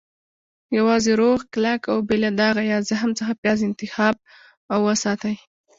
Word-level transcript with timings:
-یوازې 0.77 1.11
روغ، 1.21 1.39
کلک، 1.53 1.81
او 1.91 1.97
بې 2.07 2.15
له 2.23 2.29
داغه 2.41 2.61
یا 2.71 2.77
زخم 2.89 3.11
څخه 3.19 3.33
پیاز 3.41 3.59
انتخاب 3.69 4.15
او 4.73 4.79
وساتئ. 4.89 5.35